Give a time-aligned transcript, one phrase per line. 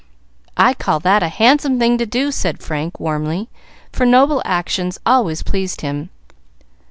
[0.57, 3.49] "I call that a handsome thing to do!" said Frank, warmly,
[3.91, 6.09] for noble actions always pleased him.